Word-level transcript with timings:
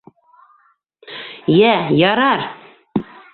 Йә, 1.57 1.75
ярар! 2.01 2.45